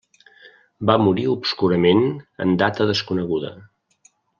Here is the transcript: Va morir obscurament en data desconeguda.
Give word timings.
Va 0.91 0.95
morir 1.03 1.27
obscurament 1.35 2.03
en 2.47 2.59
data 2.67 2.91
desconeguda. 2.95 3.57